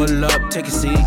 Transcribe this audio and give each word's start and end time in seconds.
Pull 0.00 0.24
up, 0.24 0.48
take 0.48 0.66
a 0.66 0.70
seat. 0.70 0.98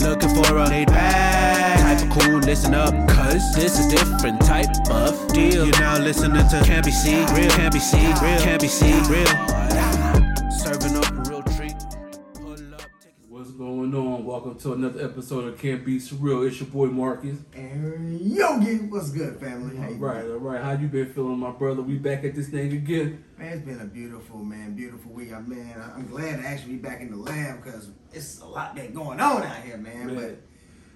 Looking 0.00 0.28
for 0.28 0.56
a 0.58 0.68
laid 0.68 0.86
back 0.86 1.80
type 1.80 2.08
of 2.08 2.22
cool, 2.22 2.38
listen 2.38 2.72
up, 2.72 2.94
cause 3.08 3.52
this 3.56 3.80
is 3.80 3.92
different 3.92 4.40
type 4.42 4.70
of 4.92 5.26
deal. 5.32 5.66
You're 5.66 5.80
now 5.80 5.98
listening 5.98 6.46
to 6.46 6.62
Can't 6.64 6.84
Be 6.84 6.92
Seen, 6.92 7.26
Real, 7.34 7.50
Can't 7.50 7.74
Be 7.74 7.80
Seen, 7.80 8.14
Real, 8.22 8.38
Can't 8.38 8.62
Be 8.62 8.68
Seen, 8.68 9.02
Real. 9.08 10.07
On? 14.14 14.24
Welcome 14.24 14.58
to 14.60 14.72
another 14.72 15.04
episode 15.04 15.44
of 15.44 15.58
Can't 15.58 15.84
Be 15.84 15.98
Surreal. 15.98 16.46
It's 16.46 16.58
your 16.60 16.68
boy 16.68 16.86
Marcus. 16.86 17.38
And 17.52 18.18
Yogi, 18.20 18.76
what's 18.86 19.10
good, 19.10 19.38
family? 19.38 19.76
How 19.76 19.84
All 19.84 19.92
you 19.92 19.98
right, 19.98 20.24
all 20.24 20.38
right. 20.38 20.62
How 20.62 20.72
you 20.72 20.88
been 20.88 21.12
feeling, 21.12 21.38
my 21.38 21.50
brother? 21.50 21.82
We 21.82 21.98
back 21.98 22.24
at 22.24 22.34
this 22.34 22.48
thing 22.48 22.72
again. 22.72 23.24
Man, 23.36 23.52
it's 23.52 23.66
been 23.66 23.80
a 23.80 23.84
beautiful, 23.84 24.38
man, 24.38 24.74
beautiful 24.74 25.12
week. 25.12 25.32
I 25.32 25.40
man, 25.40 25.82
I'm 25.94 26.06
glad 26.06 26.40
to 26.40 26.48
actually 26.48 26.74
be 26.74 26.78
back 26.78 27.02
in 27.02 27.10
the 27.10 27.18
lab 27.18 27.62
because 27.62 27.90
it's 28.12 28.40
a 28.40 28.46
lot 28.46 28.74
that 28.76 28.94
going 28.94 29.20
on 29.20 29.42
out 29.42 29.62
here, 29.62 29.76
man. 29.76 30.06
Man. 30.06 30.38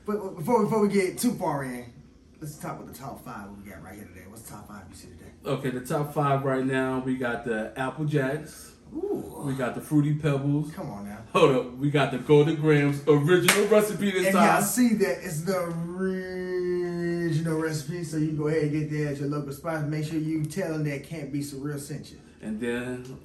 But, 0.07 0.21
but 0.21 0.37
before 0.37 0.65
before 0.65 0.81
we 0.81 0.89
get 0.89 1.19
too 1.19 1.35
far 1.35 1.65
in, 1.65 1.93
let's 2.41 2.57
talk 2.57 2.81
about 2.81 2.93
the 2.93 2.99
top 2.99 3.23
five 3.25 3.49
we 3.51 3.71
got 3.71 3.83
right 3.83 3.95
here 3.95 4.07
today. 4.07 4.25
What's 4.27 4.43
the 4.43 4.53
top 4.53 4.69
five 4.69 4.85
you 4.89 4.97
see 4.97 5.09
today? 5.09 5.33
Okay, 5.45 5.71
the 5.71 5.81
top 5.81 6.15
five 6.15 6.45
right 6.45 6.65
now. 6.65 7.01
We 7.01 7.17
got 7.17 7.45
the 7.45 7.75
Apple 7.77 8.07
Jacks. 8.07 8.72
Ooh, 8.95 9.43
We 9.47 9.55
got 9.55 9.75
the 9.75 9.81
Fruity 9.81 10.15
Pebbles. 10.15 10.73
come 10.73 10.91
on 10.91 11.07
now. 11.09 11.19
Hold 11.33 11.57
up, 11.57 11.77
we 11.79 11.91
got 11.91 12.13
the 12.13 12.19
Golden 12.19 12.57
Grahams 12.57 13.03
original 13.09 13.67
recipe 13.69 14.11
this 14.11 14.27
If 14.29 14.35
time. 14.35 14.45
y'all 14.55 14.63
see 14.63 14.95
that, 14.95 15.25
it's 15.25 15.43
the 15.43 15.59
original 15.59 17.59
recipe, 17.59 18.05
so 18.05 18.19
you 18.19 18.33
go 18.33 18.49
ahead 18.49 18.65
and 18.65 18.73
get 18.73 18.91
that 18.91 19.13
at 19.13 19.19
your 19.21 19.29
local 19.29 19.53
spot. 19.53 19.89
Make 19.89 20.05
sure 20.05 20.19
you 20.19 20.45
tell 20.45 20.73
them 20.73 20.85
that 20.85 21.05
can't 21.05 21.33
be 21.33 21.41
surreal 21.41 21.81
sent 21.81 22.11
you. 22.11 22.19
And 22.43 22.61
then 22.61 23.17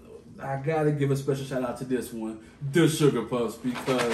I 0.42 0.58
gotta 0.58 0.92
give 0.92 1.12
a 1.12 1.18
special 1.18 1.46
shout 1.46 1.64
out 1.64 1.78
to 1.80 1.86
this 1.86 2.14
one, 2.14 2.40
the 2.72 2.88
Sugar 2.88 3.24
Puffs, 3.24 3.56
because 3.56 4.14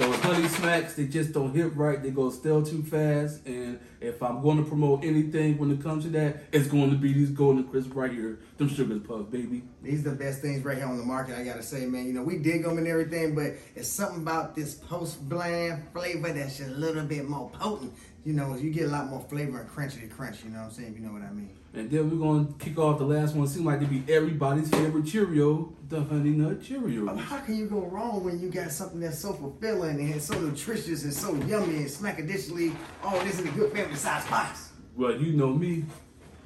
those 0.00 0.16
honey 0.20 0.48
smacks 0.48 0.94
they 0.94 1.06
just 1.06 1.32
don't 1.32 1.54
hit 1.54 1.76
right. 1.76 2.02
They 2.02 2.10
go 2.10 2.30
stale 2.30 2.64
too 2.64 2.82
fast. 2.82 3.46
And 3.46 3.78
if 4.00 4.22
I'm 4.22 4.40
going 4.42 4.56
to 4.56 4.64
promote 4.64 5.04
anything 5.04 5.58
when 5.58 5.70
it 5.70 5.82
comes 5.82 6.04
to 6.04 6.10
that, 6.10 6.44
it's 6.52 6.68
going 6.68 6.90
to 6.90 6.96
be 6.96 7.12
these 7.12 7.30
golden 7.30 7.64
crisps 7.64 7.94
right 7.94 8.10
here, 8.10 8.38
them 8.56 8.68
Sugar 8.68 8.98
Puffs, 8.98 9.30
baby. 9.30 9.62
These 9.82 10.06
are 10.06 10.10
the 10.10 10.16
best 10.16 10.40
things 10.40 10.64
right 10.64 10.78
here 10.78 10.86
on 10.86 10.96
the 10.96 11.04
market. 11.04 11.36
I 11.36 11.44
gotta 11.44 11.62
say, 11.62 11.84
man. 11.84 12.06
You 12.06 12.14
know, 12.14 12.22
we 12.22 12.38
dig 12.38 12.62
them 12.62 12.78
and 12.78 12.86
everything, 12.86 13.34
but 13.34 13.52
it's 13.76 13.88
something 13.88 14.22
about 14.22 14.54
this 14.54 14.74
post 14.74 15.28
bland 15.28 15.82
flavor 15.92 16.32
that's 16.32 16.56
just 16.56 16.70
a 16.70 16.72
little 16.72 17.04
bit 17.04 17.28
more 17.28 17.50
potent. 17.50 17.92
You 18.24 18.34
know, 18.34 18.54
you 18.54 18.70
get 18.70 18.84
a 18.84 18.88
lot 18.90 19.08
more 19.08 19.20
flavor 19.20 19.60
and 19.60 19.70
crunchy 19.70 20.00
to 20.02 20.06
crunch. 20.06 20.44
You 20.44 20.50
know 20.50 20.58
what 20.58 20.64
I'm 20.66 20.70
saying? 20.72 20.94
You 20.94 21.00
know 21.00 21.12
what 21.12 21.22
I 21.22 21.30
mean. 21.30 21.56
And 21.72 21.90
then 21.90 22.10
we're 22.10 22.18
gonna 22.26 22.52
kick 22.58 22.76
off 22.78 22.98
the 22.98 23.04
last 23.04 23.34
one. 23.34 23.46
Seems 23.46 23.64
like 23.64 23.80
to 23.80 23.86
be 23.86 24.02
everybody's 24.12 24.68
favorite 24.68 25.06
Cheerio, 25.06 25.72
the 25.88 26.02
Honey 26.02 26.30
Nut 26.30 26.58
But 26.58 26.66
Cheerio. 26.66 27.14
how 27.16 27.38
can 27.38 27.56
you 27.56 27.66
go 27.66 27.80
wrong 27.86 28.22
when 28.24 28.38
you 28.40 28.50
got 28.50 28.72
something 28.72 29.00
that's 29.00 29.18
so 29.20 29.32
fulfilling 29.32 30.00
and 30.12 30.20
so 30.20 30.38
nutritious 30.38 31.04
and 31.04 31.14
so 31.14 31.34
yummy 31.46 31.76
and 31.76 31.86
smackadishly 31.86 32.74
Oh, 33.04 33.22
this 33.24 33.38
is 33.38 33.46
a 33.46 33.50
good 33.52 33.72
family 33.72 33.94
size 33.96 34.26
box? 34.28 34.72
Well, 34.96 35.16
you 35.16 35.32
know 35.32 35.54
me, 35.54 35.84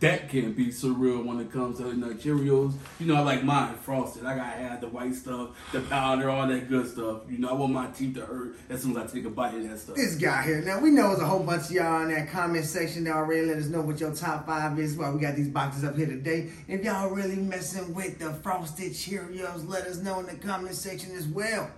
that 0.05 0.29
can't 0.29 0.55
be 0.55 0.67
surreal 0.67 1.25
when 1.25 1.41
it 1.41 1.51
comes 1.51 1.79
to 1.79 1.95
Nut 1.95 2.19
Cheerios. 2.19 2.75
You 3.01 3.07
know 3.07 3.15
I 3.15 3.21
like 3.21 3.43
mine 3.43 3.75
frosted. 3.77 4.27
I 4.27 4.37
gotta 4.37 4.57
add 4.57 4.81
the 4.83 4.89
white 4.89 5.15
stuff, 5.15 5.51
the 5.73 5.81
powder, 5.81 6.29
all 6.29 6.47
that 6.47 6.69
good 6.69 6.87
stuff. 6.87 7.23
You 7.29 7.39
know 7.39 7.49
I 7.49 7.53
want 7.55 7.73
my 7.73 7.87
teeth 7.87 8.15
to 8.17 8.27
hurt 8.27 8.57
as 8.69 8.83
soon 8.83 8.97
as 8.97 9.11
I 9.11 9.15
take 9.15 9.25
a 9.25 9.31
bite 9.31 9.55
of 9.55 9.69
that 9.69 9.79
stuff. 9.79 9.97
This 9.97 10.17
guy 10.17 10.43
here. 10.43 10.61
Now 10.61 10.81
we 10.81 10.91
know 10.91 11.09
there's 11.09 11.21
a 11.21 11.27
whole 11.27 11.43
bunch 11.43 11.67
of 11.67 11.71
y'all 11.73 12.03
in 12.03 12.11
that 12.11 12.29
comment 12.29 12.67
section 12.67 13.05
that 13.05 13.15
already 13.15 13.47
let 13.47 13.57
us 13.57 13.67
know 13.67 13.81
what 13.81 13.99
your 13.99 14.15
top 14.15 14.47
five 14.47 14.79
is. 14.79 14.95
Well, 14.97 15.13
we 15.15 15.21
got 15.21 15.37
these 15.37 15.49
boxes 15.49 15.85
up 15.85 15.97
here 15.97 16.07
today. 16.07 16.51
If 16.69 16.85
y'all 16.85 17.09
really 17.09 17.37
messing 17.37 17.95
with 17.95 18.19
the 18.19 18.35
frosted 18.35 18.93
Cheerios, 18.93 19.67
let 19.67 19.87
us 19.87 19.99
know 19.99 20.21
in 20.21 20.27
the 20.27 20.35
comment 20.35 20.75
section 20.75 21.15
as 21.17 21.27
well. 21.27 21.71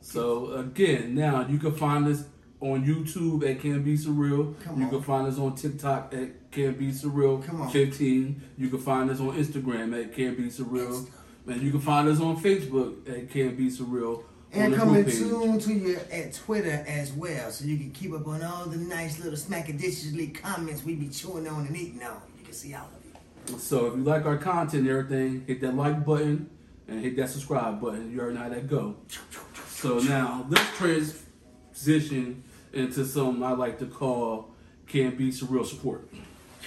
So 0.00 0.52
again, 0.52 1.14
now 1.14 1.46
you 1.46 1.58
can 1.58 1.72
find 1.72 2.06
us 2.08 2.24
on 2.60 2.86
YouTube 2.86 3.48
at 3.48 3.60
Can 3.60 3.82
Be 3.82 3.98
Surreal. 3.98 4.58
Come 4.62 4.78
you 4.78 4.84
on. 4.84 4.90
can 4.90 5.02
find 5.02 5.26
us 5.26 5.38
on 5.38 5.54
TikTok 5.54 6.14
at 6.14 6.45
Can 6.56 6.72
Be 6.72 6.90
Surreal 6.90 7.44
Come 7.44 7.60
on. 7.60 7.70
15. 7.70 8.42
You 8.56 8.70
can 8.70 8.78
find 8.78 9.10
us 9.10 9.20
on 9.20 9.36
Instagram 9.36 10.02
at 10.02 10.16
Can't 10.16 10.38
Be 10.38 10.44
Surreal. 10.44 11.06
And 11.46 11.60
you 11.60 11.70
can 11.70 11.80
find 11.80 12.08
us 12.08 12.18
on 12.18 12.42
Facebook 12.42 13.06
at 13.06 13.30
Can't 13.30 13.58
Be 13.58 13.68
Surreal. 13.68 14.22
And 14.52 14.74
coming 14.74 15.08
soon 15.10 15.58
to 15.58 15.72
you 15.74 15.98
at 16.10 16.32
Twitter 16.32 16.82
as 16.88 17.12
well, 17.12 17.50
so 17.50 17.66
you 17.66 17.76
can 17.76 17.90
keep 17.90 18.14
up 18.14 18.26
on 18.26 18.42
all 18.42 18.64
the 18.64 18.78
nice 18.78 19.18
little 19.18 19.38
smackadishly 19.38 20.34
comments 20.34 20.82
we 20.82 20.94
be 20.94 21.08
chewing 21.08 21.46
on 21.46 21.66
and 21.66 21.76
eating 21.76 22.02
on. 22.02 22.22
You 22.38 22.44
can 22.44 22.54
see 22.54 22.72
all 22.72 22.86
of 22.86 23.52
it. 23.54 23.60
So 23.60 23.86
if 23.86 23.96
you 23.96 24.02
like 24.02 24.24
our 24.24 24.38
content 24.38 24.88
and 24.88 24.90
everything, 24.90 25.44
hit 25.46 25.60
that 25.60 25.76
like 25.76 26.06
button 26.06 26.48
and 26.88 27.02
hit 27.02 27.16
that 27.16 27.28
subscribe 27.28 27.82
button. 27.82 28.10
You 28.10 28.20
already 28.20 28.36
know 28.36 28.44
how 28.44 28.48
that 28.48 28.66
go. 28.66 28.96
So 29.68 29.98
now 29.98 30.46
let's 30.48 30.74
transition 30.78 32.44
into 32.72 33.04
something 33.04 33.42
I 33.42 33.52
like 33.52 33.78
to 33.80 33.86
call 33.86 34.54
Can 34.86 35.16
Be 35.16 35.30
Surreal 35.30 35.66
Support. 35.66 36.08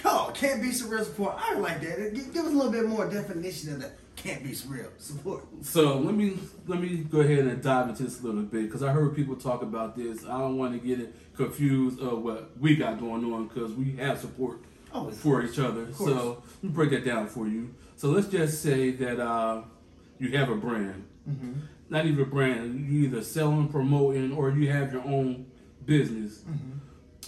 Yo, 0.04 0.30
can't 0.32 0.62
be 0.62 0.68
surreal 0.68 1.04
support. 1.04 1.34
I 1.38 1.54
like 1.58 1.80
that. 1.82 2.14
Give, 2.14 2.32
give 2.32 2.44
us 2.44 2.52
a 2.52 2.54
little 2.54 2.72
bit 2.72 2.86
more 2.86 3.08
definition 3.08 3.74
of 3.74 3.80
that 3.82 3.92
can't 4.16 4.42
be 4.42 4.50
surreal 4.50 4.88
support. 4.98 5.44
So 5.62 5.98
let 5.98 6.14
me 6.14 6.38
let 6.66 6.80
me 6.80 6.98
go 6.98 7.20
ahead 7.20 7.40
and 7.40 7.62
dive 7.62 7.88
into 7.88 8.02
this 8.04 8.20
a 8.20 8.26
little 8.26 8.42
bit 8.42 8.62
because 8.64 8.82
I 8.82 8.92
heard 8.92 9.14
people 9.16 9.36
talk 9.36 9.62
about 9.62 9.96
this. 9.96 10.24
I 10.24 10.38
don't 10.38 10.56
want 10.58 10.72
to 10.80 10.86
get 10.86 11.00
it 11.00 11.14
confused 11.36 12.00
of 12.00 12.22
what 12.22 12.50
we 12.58 12.76
got 12.76 13.00
going 13.00 13.24
on 13.32 13.48
because 13.48 13.72
we 13.72 13.96
have 13.96 14.18
support 14.18 14.60
Oh, 14.92 15.08
for 15.10 15.42
each 15.44 15.58
other. 15.60 15.92
So 15.92 16.42
let 16.56 16.62
me 16.64 16.68
break 16.70 16.90
that 16.90 17.04
down 17.04 17.28
for 17.28 17.46
you. 17.46 17.74
So 17.96 18.08
let's 18.10 18.26
just 18.26 18.60
say 18.62 18.90
that 18.92 19.20
uh, 19.20 19.62
you 20.18 20.36
have 20.36 20.48
a 20.50 20.56
brand, 20.56 21.04
Mm-hmm. 21.28 21.52
not 21.90 22.06
even 22.06 22.22
a 22.22 22.26
brand. 22.26 22.90
You 22.90 23.04
either 23.04 23.22
selling, 23.22 23.68
promoting, 23.68 24.32
or 24.32 24.50
you 24.50 24.70
have 24.72 24.92
your 24.92 25.02
own 25.04 25.46
business, 25.86 26.38
Mm-hmm. 26.40 26.78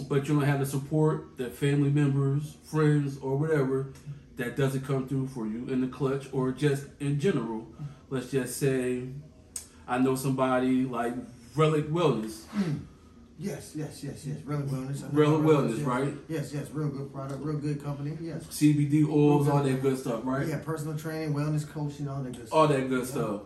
But 0.08 0.26
you 0.26 0.34
don't 0.34 0.44
have 0.44 0.60
the 0.60 0.66
support 0.66 1.36
that 1.38 1.54
family 1.54 1.90
members, 1.90 2.56
friends, 2.64 3.18
or 3.18 3.36
whatever 3.36 3.92
that 4.36 4.56
doesn't 4.56 4.86
come 4.86 5.06
through 5.06 5.28
for 5.28 5.46
you 5.46 5.66
in 5.68 5.80
the 5.80 5.86
clutch, 5.86 6.28
or 6.32 6.52
just 6.52 6.86
in 7.00 7.20
general. 7.20 7.66
Let's 8.10 8.30
just 8.30 8.58
say 8.58 9.08
I 9.86 9.98
know 9.98 10.14
somebody 10.14 10.84
like 10.84 11.14
Relic 11.54 11.88
Wellness. 11.88 12.44
Hmm. 12.46 12.78
Yes, 13.38 13.72
yes, 13.74 14.04
yes, 14.04 14.24
yes. 14.24 14.36
Relic 14.44 14.66
wellness. 14.66 15.12
Know 15.12 15.38
wellness, 15.40 15.78
yes. 15.78 15.80
right? 15.80 16.14
Yes, 16.28 16.52
yes. 16.52 16.70
Real 16.70 16.88
good 16.88 17.12
product. 17.12 17.42
Real 17.42 17.58
good 17.58 17.82
company. 17.82 18.16
Yes. 18.20 18.44
CBD 18.44 19.08
oils, 19.08 19.48
all 19.48 19.62
that 19.62 19.82
good 19.82 19.98
stuff, 19.98 20.20
right? 20.22 20.46
Yeah, 20.46 20.58
personal 20.58 20.96
training, 20.96 21.34
wellness 21.34 21.68
coaching, 21.68 22.06
all 22.08 22.22
that 22.22 22.32
good 22.32 22.46
stuff. 22.46 22.56
all 22.56 22.68
that 22.68 22.88
good 22.88 23.06
stuff. 23.06 23.40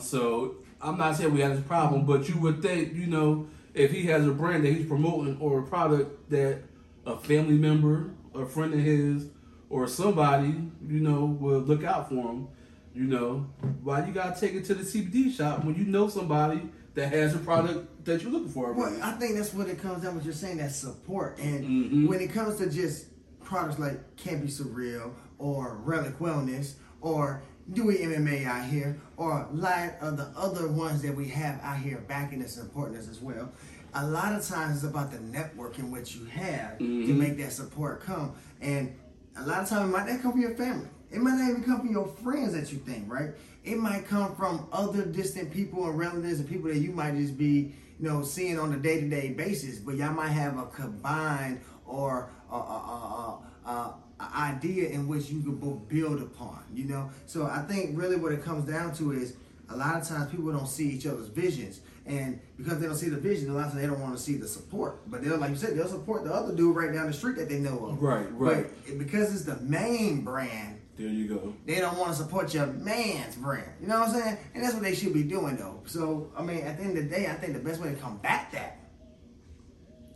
So 0.00 0.56
I'm 0.80 0.98
not 0.98 1.16
saying 1.16 1.34
we 1.34 1.40
have 1.40 1.56
this 1.56 1.66
problem, 1.66 2.06
but 2.06 2.28
you 2.28 2.38
would 2.38 2.62
think, 2.62 2.94
you 2.94 3.06
know, 3.06 3.48
if 3.74 3.90
he 3.90 4.04
has 4.06 4.26
a 4.26 4.30
brand 4.32 4.64
that 4.64 4.72
he's 4.72 4.86
promoting 4.86 5.38
or 5.40 5.60
a 5.60 5.62
product 5.62 6.30
that 6.30 6.62
a 7.06 7.16
family 7.18 7.56
member, 7.56 8.10
a 8.34 8.44
friend 8.46 8.72
of 8.74 8.80
his, 8.80 9.26
or 9.70 9.86
somebody, 9.86 10.48
you 10.86 11.00
know, 11.00 11.24
will 11.24 11.60
look 11.60 11.84
out 11.84 12.08
for 12.08 12.14
him. 12.32 12.48
You 12.94 13.04
know, 13.04 13.46
why 13.82 14.04
you 14.06 14.12
gotta 14.12 14.38
take 14.38 14.54
it 14.54 14.64
to 14.66 14.74
the 14.74 14.82
CBD 14.82 15.30
shop 15.34 15.64
when 15.64 15.74
you 15.76 15.84
know 15.84 16.08
somebody 16.08 16.62
that 16.94 17.12
has 17.12 17.34
a 17.34 17.38
product 17.38 18.04
that 18.04 18.22
you're 18.22 18.32
looking 18.32 18.48
for? 18.48 18.72
Well. 18.72 18.98
I 19.02 19.12
think 19.12 19.36
that's 19.36 19.54
what 19.54 19.68
it 19.68 19.78
comes 19.78 20.02
down. 20.02 20.16
What 20.16 20.24
you're 20.24 20.32
saying, 20.34 20.56
that 20.56 20.72
support, 20.72 21.38
and 21.38 21.64
Mhm. 21.64 22.08
when 22.08 22.20
it 22.20 22.32
comes 22.32 22.56
to 22.58 22.68
just 22.68 23.06
products 23.44 23.78
like 23.78 24.16
Can't 24.16 24.42
Be 24.42 24.48
Surreal 24.48 25.12
or 25.38 25.76
Relic 25.84 26.18
Wellness 26.18 26.74
or 27.00 27.42
Dewey 27.72 27.98
MMA 27.98 28.46
out 28.46 28.64
here 28.64 28.98
or 29.16 29.46
a 29.50 29.54
lot 29.54 29.94
of 30.00 30.16
the 30.16 30.28
other 30.36 30.68
ones 30.68 31.02
that 31.02 31.14
we 31.14 31.28
have 31.28 31.60
out 31.62 31.78
here 31.78 32.02
backing 32.08 32.42
us 32.42 32.56
and 32.56 32.66
supporting 32.66 32.96
us 32.96 33.08
as 33.08 33.20
well. 33.20 33.50
A 33.94 34.06
lot 34.06 34.32
of 34.34 34.46
times 34.46 34.76
it's 34.76 34.84
about 34.84 35.10
the 35.10 35.18
networking 35.18 35.90
what 35.90 36.14
you 36.14 36.24
have 36.26 36.78
to 36.78 36.84
Mhm. 36.84 37.16
make 37.18 37.36
that 37.38 37.52
support 37.52 38.02
come, 38.02 38.32
and 38.60 38.92
a 39.36 39.46
lot 39.46 39.62
of 39.62 39.68
times 39.68 39.88
it 39.88 39.92
might 39.92 40.08
not 40.10 40.20
come 40.22 40.32
from 40.32 40.40
your 40.42 40.54
family. 40.54 40.88
It 41.10 41.20
might 41.22 41.38
not 41.38 41.48
even 41.50 41.62
come 41.62 41.80
from 41.80 41.90
your 41.90 42.06
friends 42.06 42.52
that 42.52 42.70
you 42.70 42.78
think, 42.78 43.10
right? 43.10 43.30
It 43.64 43.78
might 43.78 44.06
come 44.06 44.34
from 44.36 44.66
other 44.72 45.04
distant 45.06 45.50
people 45.50 45.88
and 45.88 45.98
relatives 45.98 46.38
and 46.40 46.48
people 46.48 46.68
that 46.68 46.78
you 46.78 46.92
might 46.92 47.16
just 47.16 47.38
be, 47.38 47.74
you 47.98 48.08
know, 48.08 48.22
seeing 48.22 48.58
on 48.58 48.72
a 48.74 48.76
day 48.78 49.00
to 49.00 49.08
day 49.08 49.30
basis. 49.32 49.78
But 49.78 49.96
y'all 49.96 50.12
might 50.12 50.28
have 50.30 50.58
a 50.58 50.66
combined 50.66 51.60
or 51.86 52.28
a, 52.50 52.54
a, 52.54 52.58
a, 52.58 53.38
a, 53.66 53.70
a 53.70 53.94
idea 54.20 54.88
in 54.88 55.06
which 55.08 55.30
you 55.30 55.42
can 55.42 55.56
both 55.56 55.88
build 55.88 56.20
upon, 56.20 56.62
you 56.72 56.84
know? 56.84 57.10
So 57.26 57.46
I 57.46 57.62
think 57.62 57.96
really 57.98 58.16
what 58.16 58.32
it 58.32 58.42
comes 58.42 58.70
down 58.70 58.94
to 58.96 59.12
is 59.12 59.34
a 59.70 59.76
lot 59.76 60.00
of 60.00 60.08
times 60.08 60.30
people 60.30 60.50
don't 60.52 60.66
see 60.66 60.88
each 60.88 61.06
other's 61.06 61.28
visions. 61.28 61.80
And 62.06 62.40
because 62.56 62.80
they 62.80 62.86
don't 62.86 62.96
see 62.96 63.10
the 63.10 63.18
vision, 63.18 63.50
a 63.50 63.52
lot 63.52 63.66
of 63.66 63.72
times 63.72 63.82
they 63.82 63.86
don't 63.86 64.00
want 64.00 64.16
to 64.16 64.22
see 64.22 64.36
the 64.36 64.48
support. 64.48 65.08
But 65.10 65.22
they'll, 65.22 65.36
like 65.36 65.50
you 65.50 65.56
said, 65.56 65.76
they'll 65.76 65.88
support 65.88 66.24
the 66.24 66.32
other 66.32 66.54
dude 66.54 66.74
right 66.74 66.92
down 66.92 67.06
the 67.06 67.12
street 67.12 67.36
that 67.36 67.48
they 67.48 67.58
know 67.58 67.86
of. 67.86 68.02
Right, 68.02 68.26
right. 68.32 68.66
But 68.86 68.98
because 68.98 69.34
it's 69.34 69.44
the 69.44 69.56
main 69.62 70.22
brand, 70.22 70.80
there 70.96 71.06
you 71.06 71.28
go. 71.28 71.54
they 71.66 71.76
don't 71.76 71.98
want 71.98 72.10
to 72.10 72.16
support 72.16 72.52
your 72.54 72.66
man's 72.66 73.36
brand. 73.36 73.70
You 73.80 73.86
know 73.88 74.00
what 74.00 74.08
I'm 74.08 74.20
saying? 74.20 74.38
And 74.54 74.64
that's 74.64 74.74
what 74.74 74.82
they 74.82 74.94
should 74.94 75.12
be 75.12 75.22
doing, 75.22 75.56
though. 75.56 75.80
So, 75.86 76.32
I 76.36 76.42
mean, 76.42 76.62
at 76.62 76.78
the 76.78 76.84
end 76.84 76.96
of 76.98 77.04
the 77.04 77.10
day, 77.10 77.26
I 77.26 77.34
think 77.34 77.52
the 77.52 77.60
best 77.60 77.80
way 77.80 77.90
to 77.90 77.96
combat 77.96 78.48
that 78.52 78.78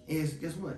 is 0.08 0.32
guess 0.34 0.55
what? 0.55 0.76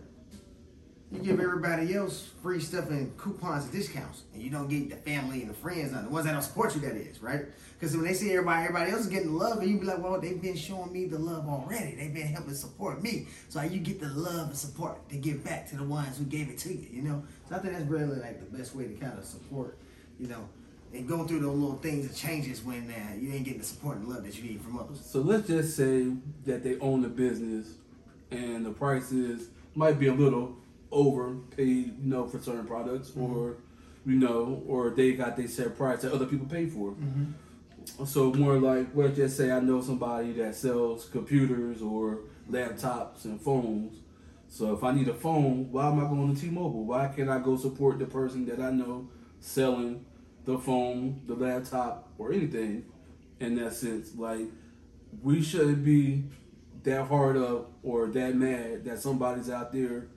You 1.13 1.21
give 1.21 1.39
everybody 1.39 1.95
else 1.95 2.31
free 2.43 2.61
stuff 2.61 2.91
and 2.91 3.17
coupons 3.19 3.65
and 3.65 3.73
discounts, 3.73 4.23
and 4.33 4.43
you 4.43 4.51
don't 4.51 4.69
get 4.69 4.91
the 4.91 4.97
family 4.97 5.43
and 5.43 5.51
the 5.51 5.55
friends, 5.55 5.93
the 5.93 6.09
ones 6.09 6.27
that 6.27 6.33
don't 6.33 6.43
support 6.43 6.75
you. 6.75 6.81
That 6.81 6.97
is 6.97 7.23
right, 7.23 7.45
because 7.79 7.95
when 7.97 8.05
they 8.05 8.15
see 8.15 8.33
everybody, 8.33 8.67
everybody 8.67 8.91
else 8.91 9.03
is 9.03 9.09
getting 9.09 9.35
love, 9.35 9.59
and 9.59 9.71
you 9.71 9.79
be 9.79 9.87
like, 9.87 10.03
well, 10.03 10.21
they've 10.21 10.41
been 10.41 10.57
showing 10.57 10.93
me 10.93 11.07
the 11.07 11.19
love 11.19 11.47
already. 11.47 11.95
They've 11.95 12.13
been 12.13 12.27
helping 12.27 12.55
support 12.55 13.03
me, 13.03 13.29
so 13.49 13.63
you 13.63 13.79
get 13.79 14.01
the 14.01 14.09
love 14.09 14.49
and 14.49 14.57
support 14.57 15.09
to 15.11 15.17
give 15.17 15.45
back 15.45 15.69
to 15.71 15.77
the 15.77 15.85
ones 15.85 16.19
who 16.19 16.25
gave 16.25 16.49
it 16.49 16.59
to 16.59 16.75
you. 16.75 16.89
You 16.91 17.03
know, 17.03 17.25
so 17.49 17.57
I 17.57 17.59
think 17.61 17.75
that's 17.75 17.87
really 17.87 18.17
like 18.21 18.41
the 18.41 18.57
best 18.57 18.75
way 18.75 18.89
to 18.89 18.95
kind 18.95 19.19
of 19.19 19.25
support. 19.25 19.79
You 20.19 20.29
know, 20.29 20.49
and 20.95 21.09
go 21.09 21.25
through 21.25 21.41
those 21.41 21.57
little 21.57 21.77
things 21.77 22.07
and 22.07 22.15
changes 22.15 22.63
when 22.63 22.89
uh, 22.91 23.15
you 23.19 23.33
ain't 23.33 23.45
getting 23.45 23.59
the 23.59 23.67
support 23.67 23.97
and 23.97 24.09
love 24.09 24.25
that 24.25 24.37
you 24.37 24.45
need 24.45 24.61
from 24.61 24.79
others. 24.79 25.05
So 25.05 25.21
let's 25.21 25.49
just 25.49 25.77
say 25.77 26.13
that 26.47 26.63
they 26.63 26.79
own 26.79 27.03
the 27.03 27.09
business 27.09 27.75
and 28.31 28.65
the 28.65 28.71
prices 28.71 29.49
might 29.75 29.99
be 29.99 30.07
a 30.07 30.15
little 30.15 30.57
overpaid, 30.95 31.95
you 32.03 32.11
know, 32.11 32.27
for 32.27 32.39
certain 32.39 32.67
products 32.67 33.11
Mm-hmm. 33.11 33.37
or 33.37 33.57
you 34.07 34.17
know, 34.17 34.63
or 34.67 34.91
they 34.91 35.13
got 35.13 35.37
they 35.37 35.47
set 35.47 35.77
price 35.79 36.03
that 36.03 36.13
other 36.13 36.27
people 36.27 36.47
pay 36.47 36.67
for. 36.67 36.91
Mm-hmm. 36.93 38.05
So 38.05 38.33
more 38.35 38.59
like 38.59 38.89
let's 38.95 39.17
just 39.17 39.37
say 39.37 39.51
I 39.51 39.61
know 39.61 39.81
somebody 39.81 40.33
that 40.35 40.55
sells 40.55 41.07
computers 41.09 41.81
or 41.83 42.21
laptops 42.51 43.25
and 43.25 43.41
phones. 43.41 43.99
So 44.49 44.75
if 44.75 44.85
I 44.85 44.93
need 44.93 45.09
a 45.09 45.15
phone, 45.15 45.73
why 45.73 45.89
am 45.91 45.99
I 45.99 46.09
going 46.09 46.35
to 46.35 46.41
T-Mobile? 46.41 46.85
Why 46.85 47.09
can't 47.09 47.29
I 47.31 47.39
go 47.39 47.57
support 47.57 47.99
the 47.99 48.05
person 48.07 48.47
that 48.47 48.61
I 48.61 48.71
know 48.71 49.09
selling 49.41 50.05
the 50.45 50.59
phone, 50.59 51.23
the 51.27 51.35
laptop, 51.35 52.11
or 52.19 52.33
anything? 52.33 52.85
In 53.41 53.57
that 53.57 53.73
sense, 53.73 54.15
like 54.17 54.47
we 55.23 55.43
shouldn't 55.43 55.85
be 55.85 56.25
that 56.85 57.09
hard 57.09 57.37
up 57.37 57.73
or 57.83 58.07
that 58.09 58.37
mad 58.37 58.85
that 58.85 59.01
somebody's 59.01 59.51
out 59.51 59.73
there 59.73 60.09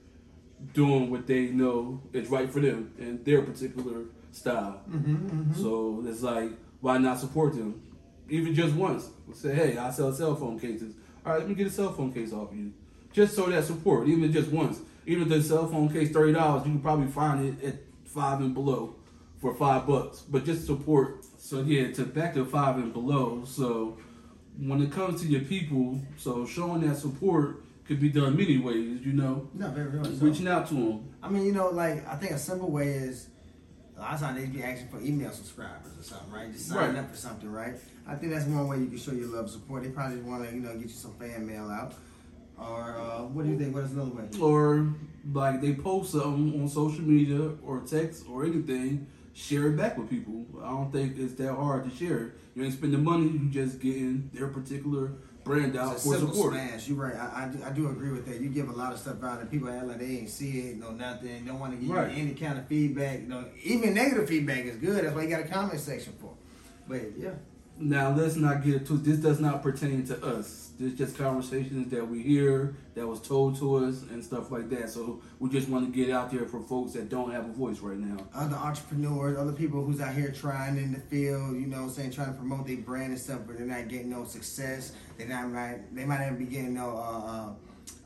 doing 0.73 1.11
what 1.11 1.27
they 1.27 1.47
know 1.47 2.01
is 2.13 2.29
right 2.29 2.49
for 2.49 2.59
them 2.59 2.93
and 2.99 3.23
their 3.25 3.41
particular 3.41 4.05
style. 4.31 4.81
Mm-hmm, 4.89 5.15
mm-hmm. 5.15 5.61
So 5.61 6.03
it's 6.05 6.21
like, 6.21 6.51
why 6.81 6.97
not 6.97 7.19
support 7.19 7.53
them? 7.53 7.81
Even 8.29 8.53
just 8.53 8.75
once. 8.75 9.09
Say, 9.33 9.53
hey, 9.53 9.77
I 9.77 9.91
sell 9.91 10.11
cell 10.13 10.35
phone 10.35 10.59
cases. 10.59 10.95
All 11.25 11.33
right, 11.33 11.39
let 11.39 11.49
me 11.49 11.55
get 11.55 11.67
a 11.67 11.71
cell 11.71 11.91
phone 11.91 12.11
case 12.11 12.33
off 12.33 12.49
you. 12.53 12.73
Just 13.11 13.35
so 13.35 13.47
that 13.47 13.63
support, 13.63 14.07
even 14.07 14.31
just 14.31 14.49
once. 14.49 14.79
Even 15.05 15.23
if 15.23 15.29
the 15.29 15.41
cell 15.41 15.67
phone 15.67 15.89
case 15.89 16.11
thirty 16.11 16.33
dollars, 16.33 16.65
you 16.65 16.73
can 16.73 16.81
probably 16.81 17.07
find 17.07 17.45
it 17.45 17.63
at 17.65 17.75
five 18.05 18.41
and 18.41 18.53
below 18.53 18.95
for 19.39 19.53
five 19.55 19.87
bucks. 19.87 20.19
But 20.19 20.45
just 20.45 20.65
support. 20.65 21.25
So 21.37 21.61
yeah, 21.61 21.91
to 21.93 22.03
back 22.03 22.33
to 22.33 22.45
five 22.45 22.75
and 22.75 22.91
below. 22.93 23.43
So 23.45 23.97
when 24.59 24.81
it 24.81 24.91
comes 24.91 25.21
to 25.21 25.27
your 25.27 25.41
people, 25.41 26.01
so 26.17 26.45
showing 26.45 26.81
that 26.81 26.97
support 26.97 27.63
could 27.87 27.99
be 27.99 28.09
done 28.09 28.35
many 28.35 28.57
ways. 28.57 28.99
You 29.05 29.13
know, 29.13 29.49
No, 29.53 29.69
very 29.69 29.91
much 29.91 30.15
so. 30.15 30.25
reaching 30.25 30.47
out 30.47 30.67
to 30.69 30.73
them. 30.73 31.09
I 31.23 31.29
mean, 31.29 31.45
you 31.45 31.53
know, 31.53 31.69
like 31.69 32.07
I 32.07 32.15
think 32.15 32.33
a 32.33 32.39
simple 32.39 32.69
way 32.71 32.89
is 32.89 33.27
a 33.97 34.01
lot 34.01 34.13
of 34.13 34.19
times 34.19 34.39
they 34.39 34.45
be 34.47 34.61
asking 34.63 34.89
for 34.89 34.99
email 35.01 35.31
subscribers 35.31 35.97
or 35.99 36.03
something, 36.03 36.31
right? 36.31 36.51
Just 36.51 36.67
sign 36.67 36.77
Right. 36.93 36.97
up 36.99 37.09
for 37.11 37.17
something, 37.17 37.51
right? 37.51 37.75
I 38.07 38.15
think 38.15 38.31
that's 38.33 38.45
one 38.45 38.67
way 38.67 38.79
you 38.79 38.87
can 38.87 38.97
show 38.97 39.11
your 39.11 39.27
love 39.27 39.45
and 39.45 39.49
support. 39.49 39.83
They 39.83 39.89
probably 39.89 40.17
want 40.19 40.47
to, 40.47 40.53
you 40.55 40.61
know, 40.61 40.73
get 40.73 40.83
you 40.83 40.89
some 40.89 41.13
fan 41.15 41.45
mail 41.47 41.69
out. 41.69 41.93
Or 42.57 42.95
uh, 42.97 43.21
what 43.23 43.45
do 43.45 43.51
you 43.51 43.57
think? 43.59 43.73
What 43.75 43.83
is 43.83 43.91
another 43.91 44.11
way? 44.11 44.27
or 44.41 44.93
like 45.33 45.61
they 45.61 45.73
post 45.75 46.11
something 46.13 46.59
on 46.61 46.67
social 46.69 47.01
media 47.03 47.51
or 47.63 47.81
text 47.81 48.23
or 48.29 48.45
anything, 48.45 49.05
share 49.37 49.67
it 49.67 49.77
back 49.77 49.97
with 49.97 50.09
people. 50.09 50.45
I 50.63 50.69
don't 50.69 50.91
think 50.91 51.17
it's 51.17 51.35
that 51.35 51.53
hard 51.53 51.89
to 51.89 51.95
share. 51.95 52.17
It. 52.27 52.31
You 52.55 52.63
ain't 52.63 52.73
spending 52.73 53.03
money, 53.03 53.27
you 53.29 53.49
just 53.49 53.79
getting 53.79 54.29
their 54.33 54.47
particular 54.47 55.11
brand 55.43 55.77
out 55.77 55.93
It's 55.93 56.05
a 56.05 56.09
for 56.09 56.17
support. 56.17 56.53
smash. 56.53 56.87
You're 56.87 56.97
right. 56.97 57.15
I, 57.15 57.43
I, 57.45 57.47
do, 57.47 57.63
I 57.63 57.69
do 57.69 57.89
agree 57.89 58.09
with 58.11 58.25
that. 58.25 58.41
You 58.41 58.49
give 58.49 58.67
a 58.67 58.73
lot 58.73 58.91
of 58.93 58.99
stuff 58.99 59.23
out, 59.23 59.39
and 59.39 59.49
people 59.49 59.69
act 59.69 59.85
like 59.85 59.99
they 59.99 60.05
ain't 60.17 60.29
see 60.29 60.59
it, 60.71 60.77
no 60.79 60.89
nothing. 60.91 61.45
Don't 61.45 61.59
want 61.59 61.73
to 61.73 61.77
give 61.77 61.95
Right. 61.95 62.11
you 62.15 62.21
any 62.23 62.33
kind 62.33 62.57
of 62.57 62.65
feedback. 62.67 63.21
You 63.21 63.27
know, 63.27 63.45
even 63.63 63.93
negative 63.93 64.27
feedback 64.27 64.65
is 64.65 64.75
good. 64.77 65.05
That's 65.05 65.15
why 65.15 65.21
you 65.23 65.29
got 65.29 65.41
a 65.41 65.47
comment 65.47 65.79
section 65.79 66.13
for. 66.19 66.33
But 66.89 67.17
yeah, 67.17 67.29
Now 67.79 68.13
let's 68.15 68.35
not 68.35 68.63
get 68.63 68.75
it. 68.75 68.85
This 69.03 69.17
does 69.17 69.39
not 69.39 69.61
pertain 69.61 70.05
to 70.07 70.25
us. 70.25 70.71
This 70.79 70.93
just 70.93 71.17
conversations 71.17 71.89
that 71.91 72.07
we 72.07 72.21
hear 72.21 72.75
that 72.95 73.07
was 73.07 73.19
told 73.19 73.57
to 73.59 73.75
us 73.77 74.03
and 74.11 74.23
stuff 74.23 74.51
like 74.51 74.69
that. 74.69 74.89
So 74.89 75.21
we 75.39 75.49
just 75.49 75.69
want 75.69 75.91
to 75.91 76.05
get 76.05 76.13
out 76.13 76.31
there 76.31 76.45
for 76.45 76.59
folks 76.61 76.93
that 76.93 77.09
don't 77.09 77.31
have 77.31 77.45
a 77.45 77.51
voice 77.51 77.79
right 77.79 77.97
now. 77.97 78.17
other 78.33 78.55
entrepreneurs, 78.55 79.37
other 79.37 79.53
people 79.53 79.83
who's 79.83 79.99
out 80.01 80.13
here 80.13 80.31
trying 80.31 80.77
in 80.77 80.93
the 80.93 80.99
field, 80.99 81.55
you 81.55 81.67
know, 81.67 81.87
saying 81.87 82.11
trying 82.11 82.31
to 82.31 82.33
promote 82.33 82.67
their 82.67 82.77
brand 82.77 83.11
and 83.11 83.19
stuff, 83.19 83.41
but 83.47 83.57
they're 83.57 83.67
not 83.67 83.87
getting 83.87 84.09
no 84.09 84.23
success. 84.25 84.93
They're 85.17 85.27
not 85.27 85.51
right. 85.51 85.79
They 85.95 86.05
might 86.05 86.27
not 86.27 86.37
be 86.37 86.45
getting 86.45 86.73
no 86.73 86.97
uh, 86.97 87.53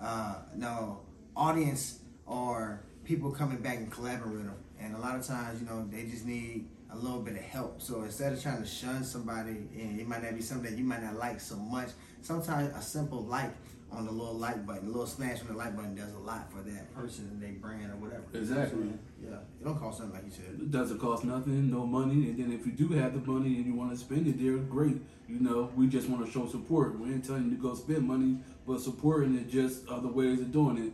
uh, 0.01 0.06
uh, 0.06 0.35
no 0.56 1.01
audience 1.35 2.00
or 2.25 2.83
people 3.03 3.31
coming 3.31 3.57
back 3.57 3.77
and 3.77 3.91
collaborating 3.91 4.38
with 4.38 4.45
them. 4.45 4.56
And 4.79 4.95
a 4.95 5.00
lot 5.00 5.15
of 5.18 5.25
times, 5.25 5.62
you 5.62 5.68
know, 5.68 5.88
they 5.89 6.06
just 6.06 6.25
need 6.25 6.68
a 6.91 6.97
little 6.97 7.19
bit 7.19 7.35
of 7.35 7.41
help. 7.41 7.81
So 7.81 8.03
instead 8.03 8.33
of 8.33 8.41
trying 8.41 8.61
to 8.61 8.67
shun 8.67 9.03
somebody, 9.03 9.67
and 9.77 9.99
it 9.99 10.07
might 10.07 10.23
not 10.23 10.35
be 10.35 10.41
something 10.41 10.69
that 10.69 10.77
you 10.77 10.83
might 10.83 11.03
not 11.03 11.15
like 11.15 11.39
so 11.39 11.55
much, 11.55 11.89
sometimes 12.21 12.75
a 12.75 12.81
simple 12.81 13.23
like 13.23 13.51
on 13.91 14.05
the 14.05 14.11
little 14.11 14.38
like 14.38 14.65
button, 14.65 14.88
a 14.88 14.91
little 14.91 15.05
smash 15.05 15.41
on 15.41 15.47
the 15.47 15.53
like 15.53 15.75
button 15.75 15.95
does 15.95 16.13
a 16.13 16.19
lot 16.19 16.49
for 16.51 16.61
that 16.61 16.93
person 16.95 17.27
and 17.31 17.41
their 17.41 17.51
brand 17.53 17.91
or 17.91 17.97
whatever. 17.97 18.23
Exactly. 18.33 18.93
Yeah, 19.21 19.35
it 19.59 19.63
don't 19.63 19.77
cost 19.77 19.97
something 19.97 20.15
like 20.15 20.25
you 20.25 20.31
said. 20.31 20.59
It 20.61 20.71
doesn't 20.71 20.99
cost 20.99 21.25
nothing, 21.25 21.69
no 21.69 21.85
money, 21.85 22.29
and 22.29 22.38
then 22.38 22.51
if 22.51 22.65
you 22.65 22.71
do 22.71 22.88
have 22.95 23.13
the 23.13 23.31
money 23.31 23.57
and 23.57 23.65
you 23.65 23.73
want 23.73 23.91
to 23.91 23.97
spend 23.97 24.27
it 24.27 24.41
there, 24.41 24.57
great. 24.57 25.01
You 25.27 25.39
know, 25.39 25.71
we 25.75 25.87
just 25.87 26.09
want 26.09 26.25
to 26.25 26.31
show 26.31 26.47
support. 26.47 26.99
We 26.99 27.09
ain't 27.09 27.25
telling 27.25 27.45
you 27.45 27.51
to 27.51 27.61
go 27.61 27.73
spend 27.73 28.07
money, 28.07 28.37
but 28.65 28.81
supporting 28.81 29.35
it 29.35 29.49
just 29.49 29.87
other 29.87 30.07
ways 30.07 30.39
of 30.39 30.51
doing 30.51 30.77
it. 30.77 30.94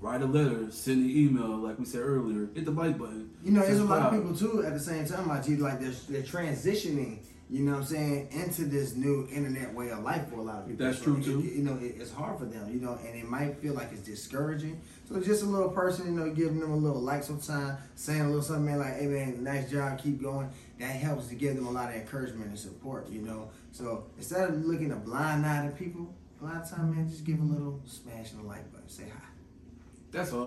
Write 0.00 0.20
a 0.22 0.26
letter, 0.26 0.70
send 0.70 1.04
an 1.04 1.10
email, 1.10 1.56
like 1.56 1.78
we 1.78 1.84
said 1.86 2.02
earlier. 2.02 2.48
Hit 2.54 2.66
the 2.66 2.70
like 2.70 2.98
button. 2.98 3.30
You 3.42 3.52
know, 3.52 3.62
there's 3.62 3.80
a 3.80 3.84
lot 3.84 4.12
of 4.12 4.12
people 4.12 4.36
too 4.36 4.62
at 4.64 4.74
the 4.74 4.80
same 4.80 5.06
time, 5.06 5.26
my 5.28 5.40
G, 5.40 5.56
like 5.56 5.80
they're, 5.80 5.90
they're 6.10 6.22
transitioning, 6.22 7.20
you 7.48 7.62
know 7.62 7.72
what 7.72 7.78
I'm 7.80 7.86
saying, 7.86 8.28
into 8.30 8.66
this 8.66 8.94
new 8.94 9.26
internet 9.32 9.72
way 9.72 9.90
of 9.90 10.00
life 10.02 10.28
for 10.28 10.36
a 10.36 10.42
lot 10.42 10.58
of 10.62 10.68
people. 10.68 10.84
That's 10.84 10.98
So 10.98 11.04
true, 11.04 11.16
it- 11.18 11.24
too. 11.24 11.40
you 11.40 11.62
know, 11.62 11.76
it, 11.80 11.96
it's 11.98 12.12
hard 12.12 12.38
for 12.38 12.44
them, 12.44 12.70
you 12.72 12.78
know, 12.78 12.98
and 13.06 13.16
it 13.16 13.26
might 13.28 13.56
feel 13.58 13.72
like 13.72 13.88
it's 13.90 14.02
discouraging. 14.02 14.80
So 15.08 15.18
just 15.20 15.42
a 15.42 15.46
little 15.46 15.70
person, 15.70 16.06
you 16.06 16.12
know, 16.20 16.30
giving 16.30 16.60
them 16.60 16.72
a 16.72 16.76
little 16.76 17.00
like 17.00 17.22
sometime, 17.22 17.78
saying 17.94 18.20
a 18.20 18.26
little 18.26 18.42
something 18.42 18.66
man, 18.66 18.78
like, 18.80 18.96
hey 19.00 19.06
man, 19.06 19.42
nice 19.42 19.70
job, 19.70 19.98
keep 19.98 20.20
going. 20.20 20.50
That 20.78 20.90
helps 20.90 21.28
to 21.28 21.34
give 21.36 21.56
them 21.56 21.66
a 21.66 21.70
lot 21.70 21.88
of 21.88 21.94
encouragement 21.96 22.48
and 22.50 22.58
support, 22.58 23.08
you 23.08 23.22
know. 23.22 23.50
So 23.72 24.04
instead 24.18 24.50
of 24.50 24.62
looking 24.66 24.92
a 24.92 24.96
blind 24.96 25.46
eye 25.46 25.66
to 25.66 25.72
people, 25.74 26.14
a 26.42 26.44
lot 26.44 26.56
of 26.62 26.68
time, 26.70 26.94
man, 26.94 27.08
just 27.08 27.24
give 27.24 27.38
them 27.38 27.50
a 27.50 27.52
little 27.54 27.80
smash 27.86 28.32
and 28.32 28.44
a 28.44 28.46
like 28.46 28.70
button, 28.72 28.88
say 28.90 29.04
hi. 29.04 29.20
That's 30.16 30.32
all. 30.32 30.44